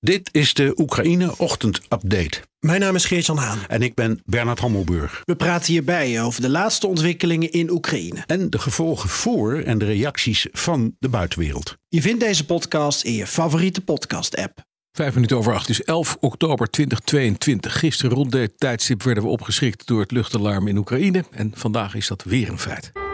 [0.00, 2.40] Dit is de Oekraïne Ochtend Update.
[2.58, 3.58] Mijn naam is Geert-Jan Haan.
[3.68, 5.22] En ik ben Bernard Hammelburg.
[5.24, 8.22] We praten hierbij over de laatste ontwikkelingen in Oekraïne.
[8.26, 11.76] En de gevolgen voor en de reacties van de buitenwereld.
[11.88, 14.60] Je vindt deze podcast in je favoriete podcast-app.
[14.92, 17.78] Vijf minuten over acht is 11 oktober 2022.
[17.78, 21.24] Gisteren rond dit tijdstip werden we opgeschrikt door het luchtalarm in Oekraïne.
[21.30, 23.07] En vandaag is dat weer een feit.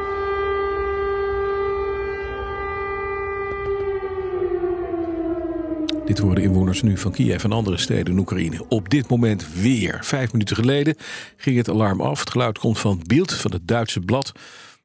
[6.04, 8.68] Dit horen inwoners nu van Kiev en andere steden in Oekraïne.
[8.68, 9.98] Op dit moment weer.
[10.02, 10.96] Vijf minuten geleden
[11.36, 12.20] ging het alarm af.
[12.20, 14.32] Het geluid komt van Beeld, van het Duitse blad.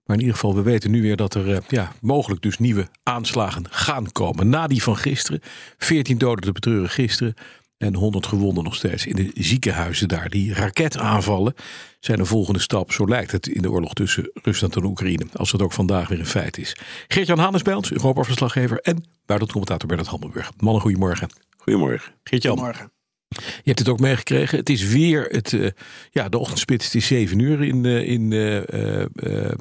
[0.06, 2.88] Maar in ieder geval, we weten nu weer dat er eh, ja, mogelijk dus nieuwe
[3.04, 4.50] aanslagen gaan komen.
[4.50, 5.42] Na die van gisteren.
[5.78, 7.34] 14 doden te betreuren gisteren.
[7.80, 10.30] En 100 gewonden nog steeds in de ziekenhuizen daar.
[10.30, 11.54] Die raketaanvallen
[12.00, 15.26] zijn de volgende stap, zo lijkt het, in de oorlog tussen Rusland en Oekraïne.
[15.34, 16.76] Als het ook vandaag weer een feit is.
[17.08, 20.52] Geert-Jan Hannes bij ons, Europa-verslaggever en buitenlandcommentator Bernard Hammelburg.
[20.58, 21.30] Mannen, goedemorgen.
[21.58, 22.14] Goedemorgen.
[22.24, 22.58] Geert-Jan.
[22.58, 22.92] Goedemorgen.
[23.38, 24.58] Je hebt het ook meegekregen.
[24.58, 25.70] Het is weer het, uh,
[26.12, 26.86] ja, de ochtendspits.
[26.86, 29.52] Het is 7 uur in, uh, in uh,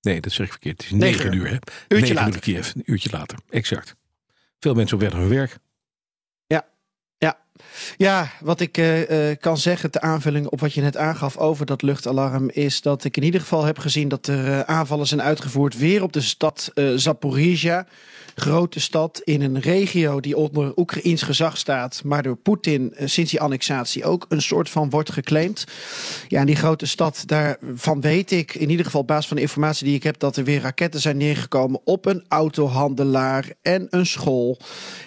[0.00, 0.82] Nee, dat zeg ik verkeerd.
[0.82, 1.46] Het is negen, uur.
[1.46, 1.52] Hè?
[1.52, 2.34] Uurtje negen later.
[2.34, 3.38] uur Kiev, een uurtje later.
[3.50, 3.94] Exact.
[4.58, 5.58] Veel mensen op weg naar hun werk.
[7.96, 11.66] Ja, wat ik uh, uh, kan zeggen, de aanvulling op wat je net aangaf over
[11.66, 15.22] dat luchtalarm, is dat ik in ieder geval heb gezien dat er uh, aanvallen zijn
[15.22, 17.86] uitgevoerd weer op de stad Zaporizhia.
[18.36, 23.40] Grote stad in een regio die onder Oekraïns gezag staat, maar door Poetin sinds die
[23.40, 25.64] annexatie ook een soort van wordt geclaimd.
[26.28, 29.42] Ja, en die grote stad, daarvan weet ik, in ieder geval op basis van de
[29.42, 34.06] informatie die ik heb, dat er weer raketten zijn neergekomen op een autohandelaar en een
[34.06, 34.58] school.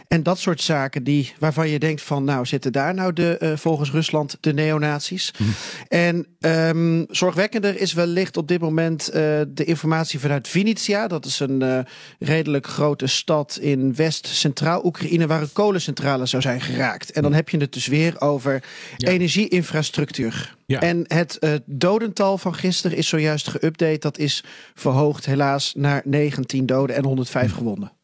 [0.07, 3.51] En dat soort zaken die, waarvan je denkt van nou zitten daar nou de, uh,
[3.55, 5.33] volgens Rusland de neonazies.
[5.37, 5.43] Hm.
[5.87, 9.13] En um, zorgwekkender is wellicht op dit moment uh,
[9.47, 11.07] de informatie vanuit Vinnytsia.
[11.07, 11.79] Dat is een uh,
[12.19, 17.11] redelijk grote stad in West-Centraal Oekraïne waar een kolencentrale zou zijn geraakt.
[17.11, 18.63] En dan heb je het dus weer over
[18.97, 19.09] ja.
[19.09, 20.55] energieinfrastructuur.
[20.65, 20.79] Ja.
[20.79, 23.99] En het dodental van gisteren is zojuist geüpdate.
[23.99, 24.43] Dat is
[24.73, 27.57] verhoogd helaas naar 19 doden en 105 Hm.
[27.57, 27.96] gewonden.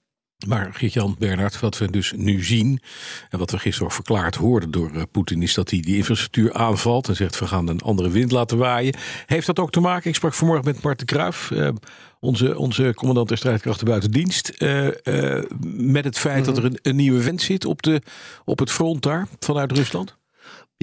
[0.48, 2.80] Maar Geert-Jan Bernhard, wat we dus nu zien
[3.30, 6.54] en wat we gisteren ook verklaard hoorden door uh, Poetin, is dat hij die infrastructuur
[6.54, 8.96] aanvalt en zegt we gaan een andere wind laten waaien.
[9.26, 10.10] Heeft dat ook te maken?
[10.10, 11.70] Ik sprak vanmorgen met Marten Kruijf, uh,
[12.20, 14.88] onze, onze commandant der strijdkrachten buiten dienst, uh,
[15.76, 16.54] met het feit mm -hmm.
[16.54, 18.02] dat er een, een, nieuwe wind zit op, de,
[18.46, 20.22] op het front daar vanuit Rusland.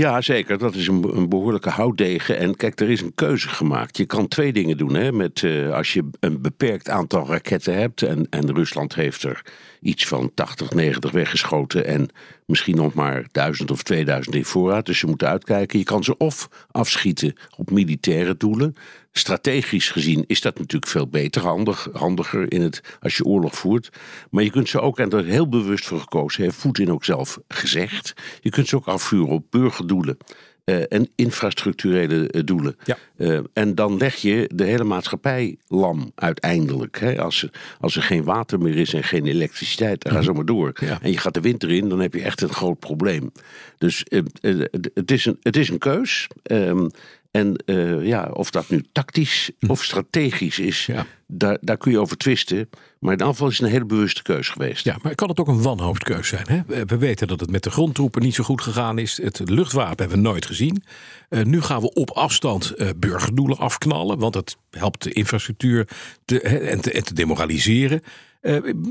[0.01, 0.59] Ja, zeker.
[0.59, 2.39] Dat is een, een, behoorlijke houtdegen.
[2.39, 3.97] En kijk, er is een keuze gemaakt.
[3.97, 4.95] Je kan twee dingen doen.
[4.95, 5.13] Hè?
[5.13, 8.03] Met, uh, als je een beperkt aantal raketten hebt.
[8.03, 9.43] En, en Rusland heeft er
[9.81, 11.87] iets van 80, 90 weggeschoten.
[11.87, 12.09] En
[12.47, 14.87] misschien nog maar 1000 of 2000 in voorraad.
[14.87, 15.79] Dus je moet uitkijken.
[15.79, 18.75] Je kan ze of afschieten op militaire doelen.
[19.13, 23.91] Strategisch gezien is dat natuurlijk veel beter, handig, handiger in het, als je oorlog voert.
[24.31, 27.39] Maar je kunt ze ook, en er heel bewust voor gekozen, heeft Poetin ook zelf
[27.49, 28.15] gezegd.
[28.41, 30.17] Je kunt ze ook afvuren op burgerdoelen.
[30.65, 32.77] Uh, en infrastructurele uh, doelen.
[32.85, 32.99] Ja.
[33.17, 36.99] Uh, en dan leg je de hele maatschappij lam uiteindelijk.
[36.99, 37.21] Hè?
[37.21, 37.51] Als, er,
[37.81, 40.73] als er geen water meer is en geen elektriciteit, dan ga zo maar door.
[40.81, 40.99] Ja.
[41.03, 43.33] En je gaat de winter in, dan heb je echt een groot probleem.
[43.79, 46.27] Dus het, is een, het is een keus.
[46.43, 46.91] Um,
[47.31, 51.07] en uh, ja, of dat nu tactisch of strategisch is, Ja.
[51.27, 52.69] daar, daar kun je over twisten.
[52.99, 54.85] Maar in geval is het een hele bewuste keus geweest.
[54.85, 56.47] Ja, maar kan het ook een wanhoopskeus zijn?
[56.49, 56.85] Hè?
[56.87, 59.23] We weten dat het met de grondtroepen niet zo goed gegaan is.
[59.23, 60.83] Het luchtwapen hebben we nooit gezien.
[61.31, 64.19] Uh, nu gaan we op afstand uh, burgerdoelen afknallen.
[64.19, 65.89] Want het helpt de infrastructuur
[66.25, 68.03] te, en, te, en te demoraliseren.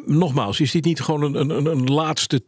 [0.05, 2.43] Nogmaals, is dit niet gewoon een, een, een laatste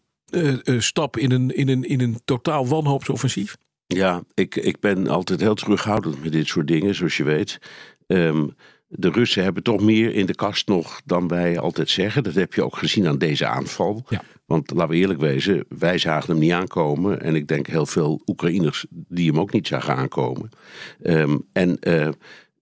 [0.77, 3.55] stap in een, in, een, in een totaal wanhoopsoffensief?
[3.95, 7.59] Ja, ik, ik ben altijd heel terughoudend met dit soort dingen, zoals je weet.
[8.07, 8.55] Um,
[8.87, 12.23] de Russen hebben toch meer in de kast nog dan wij altijd zeggen.
[12.23, 14.05] Dat heb je ook gezien aan deze aanval.
[14.09, 14.21] Ja.
[14.45, 17.21] Want laten we eerlijk wezen, wij zagen hem niet aankomen.
[17.21, 20.49] En ik denk heel veel Oekraïners die hem ook niet zagen aankomen.
[21.03, 22.09] Um, en uh,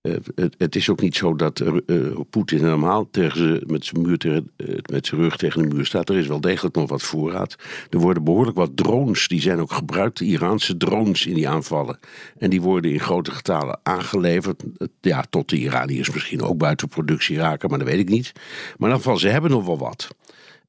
[0.01, 4.17] uh, het, het, is ook niet zo dat uh, Poetin helemaal tegen met zijn muur
[4.17, 4.51] tegen,
[4.91, 6.09] met zijn rug tegen de muur staat.
[6.09, 7.55] Er is wel degelijk nog wat voorraad.
[7.89, 11.99] Er worden behoorlijk wat drones, die zijn ook gebruikt, de Iraanse drones in die aanvallen.
[12.37, 14.63] En die worden in grote getalen aangeleverd.
[15.01, 18.31] Ja, tot de Iraniërs misschien ook buiten productie raken, maar dat weet ik niet.
[18.33, 20.07] Maar in ieder geval, ze hebben nog wel wat.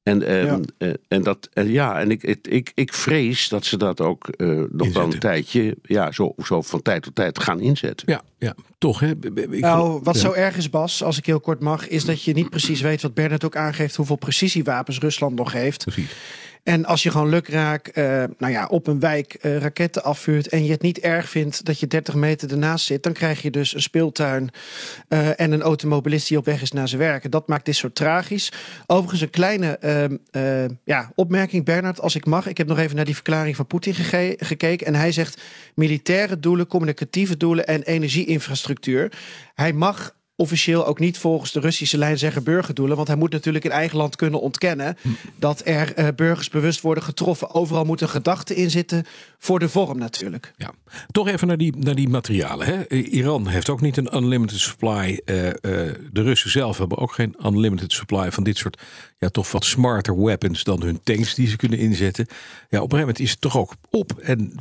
[0.03, 0.45] En, um,
[0.77, 0.87] ja.
[0.87, 4.29] Uh, en, dat, uh, ja, en ik, ik, ik, ik vrees dat ze dat ook
[4.37, 4.93] uh, nog Inzetten.
[4.93, 8.11] wel een tijdje, ja, zo, zo van tijd tot tijd gaan inzetten.
[8.11, 9.11] Ja, ja toch hè?
[9.35, 10.21] Ik nou, wat ja.
[10.21, 13.01] zo erg is, Bas, als ik heel kort mag, is dat je niet precies weet
[13.01, 15.83] wat Bernard ook aangeeft, hoeveel precisiewapens Rusland nog heeft.
[15.83, 16.15] Precies.
[16.63, 20.65] En als je gewoon lukraak uh, nou ja, op een wijk uh, raketten afvuurt en
[20.65, 23.73] je het niet erg vindt dat je 30 meter ernaast zit, dan krijg je dus
[23.73, 24.49] een speeltuin
[25.09, 27.31] uh, en een automobilist die op weg is naar zijn werk.
[27.31, 28.51] dat maakt dit zo tragisch.
[28.87, 32.47] Overigens een kleine ehm, ja, opmerking, Bernard, als ik mag.
[32.47, 33.93] Ik heb nog even naar die verklaring van Poetin
[34.37, 35.41] gekeken en hij zegt
[35.75, 39.11] militaire doelen, communicatieve doelen en energieinfrastructuur.
[39.53, 42.95] Hij mag officieel ook niet volgens de Russische lijn zeggen burgerdoelen.
[42.95, 44.97] Want hij moet natuurlijk in eigen land kunnen ontkennen
[45.35, 47.53] dat er uh, burgers bewust worden getroffen.
[47.53, 49.05] Overal moet een gedachte in zitten
[49.37, 50.53] voor de vorm natuurlijk.
[50.57, 50.71] Ja.
[51.11, 52.65] Toch even naar die, naar die materialen.
[52.65, 52.89] Hè?
[52.89, 55.21] Iran heeft ook niet een unlimited supply.
[55.25, 58.81] Uh, uh, de Russen zelf hebben ook geen unlimited supply van dit soort
[59.17, 62.25] ja, toch wat smarter weapons dan hun tanks die ze kunnen inzetten.
[62.29, 64.19] Ja, op een gegeven moment is het toch ook op.
[64.19, 64.53] En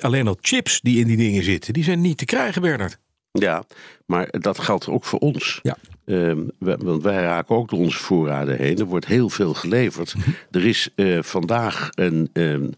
[0.00, 2.98] alleen al chips die in die dingen zitten, die zijn niet te krijgen, Bernard.
[3.32, 3.64] Ja,
[4.06, 5.60] maar dat geldt ook voor ons.
[5.62, 5.76] Ja.
[6.04, 8.78] Um, want wij raken ook door onze voorraden heen.
[8.78, 10.14] Er wordt heel veel geleverd.
[10.50, 12.70] Er is uh, vandaag een, um,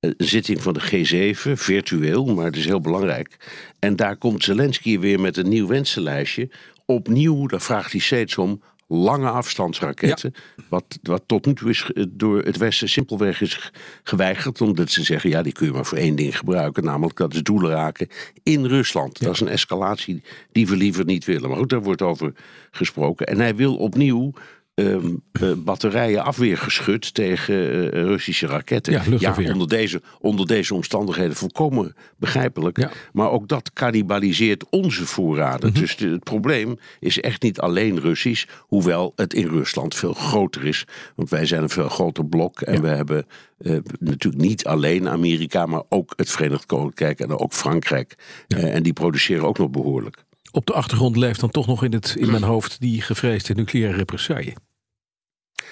[0.00, 3.36] een zitting van de G7, virtueel, maar het is heel belangrijk.
[3.78, 6.50] En daar komt Zelensky weer met een nieuw wensenlijstje.
[6.86, 10.34] Opnieuw, daar vraagt hij steeds om lange afstandsraketten.
[10.68, 13.72] Wat, wat tot nu toe is door het Westen simpelweg is
[14.02, 14.60] geweigerd.
[14.60, 16.84] Omdat ze zeggen, ja, die kun je maar voor één ding gebruiken.
[16.84, 18.08] Namelijk dat is doelen raken
[18.42, 19.22] in Rusland.
[19.22, 20.22] Dat is een escalatie
[20.52, 21.48] die we liever niet willen.
[21.48, 22.32] Maar goed, daar wordt over
[22.70, 23.26] gesproken.
[23.26, 24.32] En hij wil opnieuw
[24.74, 28.92] Um, uh, batterijen afweergeschud tegen uh, Russische raketten.
[28.92, 32.78] Ja, ja, onder, deze, onder deze omstandigheden volkomen begrijpelijk.
[32.78, 32.90] Ja.
[33.12, 35.70] Maar ook dat cannibaliseert onze voorraden.
[35.70, 35.80] Mhm.
[35.80, 38.46] Dus de, het probleem is echt niet alleen Russisch.
[38.58, 40.86] Hoewel het in Rusland veel groter is.
[41.14, 42.60] Want wij zijn een veel groter blok.
[42.60, 43.26] En we hebben
[43.58, 48.14] uh, natuurlijk niet alleen Amerika, maar ook het Verenigd Koninkrijk en ook Frankrijk.
[48.48, 50.24] En die produceren ook nog behoorlijk.
[50.54, 53.96] Op de achtergrond leeft dan toch nog in, het, in mijn hoofd die gevreesde nucleaire
[53.96, 54.54] represaille.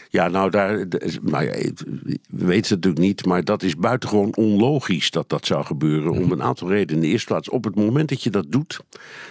[0.09, 0.87] Ja, nou, daar,
[1.23, 5.65] nou ja, we weten het natuurlijk niet, maar dat is buitengewoon onlogisch dat dat zou
[5.65, 6.13] gebeuren.
[6.13, 6.95] Om een aantal redenen.
[6.95, 8.81] In de eerste plaats, op het moment dat je dat doet,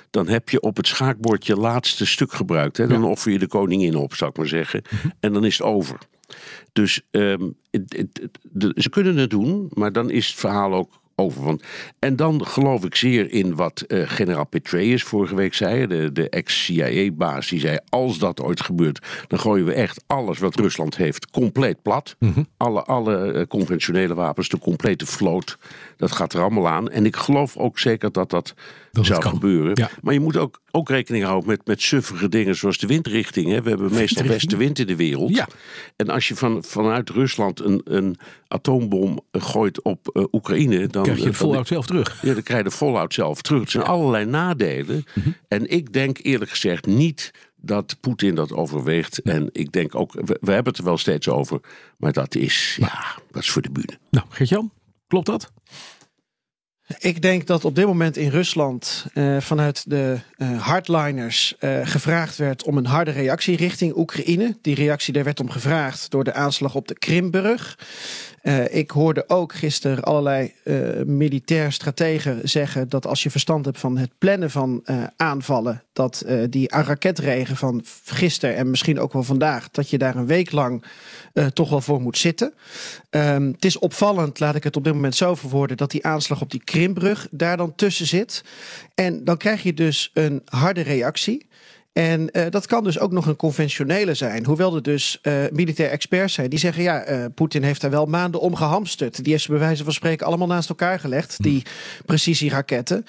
[0.10, 2.78] dan heb je op het schaakbord je laatste stuk gebruikt.
[2.78, 2.88] Hè?
[2.88, 4.82] Dan offer je de koningin op, zou ik maar zeggen.
[5.20, 5.98] En dan is het over.
[6.74, 11.01] Dus um, het, het, de, ze kunnen het doen, maar dan is het verhaal ook
[11.22, 11.44] over.
[11.44, 11.64] Want,
[12.00, 16.30] en dan geloof ik zeer in wat uh, generaal Petraeus vorige week zei, de, de
[16.30, 21.30] ex-CIA-baas, die zei: Als dat ooit gebeurt, dan gooien we echt alles wat Rusland heeft
[21.30, 22.16] compleet plat.
[22.20, 22.48] Mm -hmm.
[22.58, 25.58] Alle, alle uh, conventionele wapens, de complete vloot,
[25.98, 26.90] dat gaat er allemaal aan.
[26.90, 28.54] En ik geloof ook zeker dat dat,
[28.92, 29.72] dat zou gebeuren.
[29.74, 29.90] Ja.
[30.02, 33.50] Maar je moet ook, ook rekening houden met, met suffige dingen zoals de windrichting.
[33.50, 33.62] Hè.
[33.62, 35.36] We hebben meestal westenwind in de wereld.
[35.36, 35.48] Ja.
[35.96, 41.20] En als je van, vanuit Rusland een, een atoombom gooit op uh, Oekraïne, dan krijg
[41.20, 42.22] je het volhoud zelf terug.
[42.22, 43.62] Ja, dan krijg je de volhoud zelf terug.
[43.62, 43.90] Het zijn ja.
[43.90, 45.06] allerlei nadelen.
[45.06, 45.20] Mhm.
[45.20, 45.36] Mm -hmm.
[45.48, 49.22] En ik denk eerlijk gezegd niet dat Poetin dat overweegt.
[49.22, 51.60] En ik denk ook, we, we, hebben het er wel steeds over,
[51.98, 53.98] maar dat is, ja, dat is voor de bühne.
[54.10, 54.72] Nou, Gert-Jan,
[55.08, 55.52] klopt dat?
[57.00, 62.38] Ik denk dat op dit moment in Rusland uh, vanuit de uh, hardliners uh, gevraagd
[62.38, 64.58] werd om een harde reactie richting Oekraïne.
[64.62, 67.78] Die reactie daar werd om gevraagd door de aanslag op de Krimburg.
[68.44, 73.80] Uh, ik hoorde ook gisteren allerlei uh, militair strategen zeggen dat als je verstand hebt
[73.80, 79.24] van het plannen van uh, aanvallen, dat die raketregen van gisteren en misschien ook wel
[79.24, 80.84] vandaag, dat je daar een week lang
[81.54, 82.54] toch wel voor moet zitten.
[83.10, 86.42] Um, het is opvallend, laat ik het op dit moment zo verwoorden, dat die aanslag
[86.42, 88.44] op die Krimbrug daar dan tussen zit.
[88.96, 91.50] En dan krijg je dus een harde reactie.
[91.94, 94.46] En uh, dat kan dus ook nog een conventionele zijn.
[94.46, 98.06] Hoewel er dus uh, militair experts zijn die zeggen: ja, uh, Poetin heeft daar wel
[98.06, 99.24] maanden om gehamsterd.
[99.24, 101.64] Die heeft ze bij wijze van spreken allemaal naast elkaar gelegd, die
[102.06, 103.06] precisieraketten.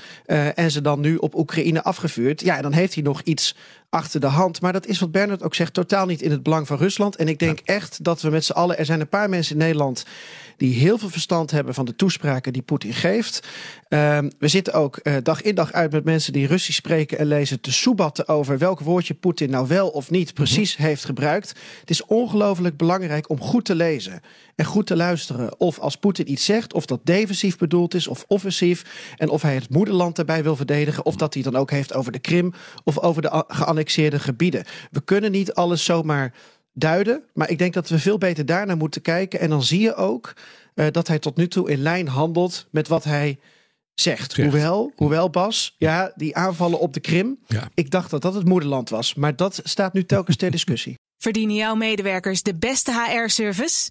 [0.55, 2.41] en ze dan nu op Oekraïne afgevuurd.
[2.41, 3.57] Ja, dan heeft hij nog iets
[3.93, 4.61] achter de hand.
[4.61, 7.17] Maar dat is wat Bernard ook zegt, totaal niet in het belang van Rusland.
[7.17, 7.75] En ik denk ja.
[7.75, 8.79] echt dat we met z'n allen.
[8.79, 10.05] Er zijn een paar mensen in Nederland
[10.57, 13.49] die heel veel verstand hebben van de toespraken die Poetin geeft.
[13.89, 17.27] Um, we zitten ook uh, dag in dag uit met mensen die Russisch spreken en
[17.27, 20.87] lezen te soebatten over welk woordje Poetin nou wel of niet precies mm -hmm.
[20.87, 21.49] heeft gebruikt.
[21.81, 24.21] Het is ongelooflijk belangrijk om goed te lezen
[24.55, 25.61] en goed te luisteren.
[25.61, 28.85] Of als Poetin iets zegt, of dat defensief bedoeld is of offensief.
[29.17, 31.05] En of hij het moederland daarbij wil verdedigen.
[31.05, 32.53] Of dat hij dan ook heeft over de Krim
[32.85, 34.65] of over de geannexeerde gebieden.
[34.91, 36.35] We kunnen niet alles zomaar
[36.73, 37.23] duiden.
[37.35, 39.41] Maar ik denk dat we veel beter daarnaar moeten kijken.
[39.41, 40.33] En dan zie je ook
[40.75, 44.33] uh, dat hij tot nu toe in lijn handelt met wat hij zegt.
[44.33, 44.37] Zegt.
[44.37, 47.39] Hoewel, hoewel Bas, ja, die aanvallen op de Krim.
[47.47, 47.69] Ja.
[47.75, 49.15] Ik dacht dat dat het moederland was.
[49.15, 50.95] Maar dat staat nu telkens ter discussie.
[51.19, 53.91] Verdienen jouw medewerkers de beste HR-service?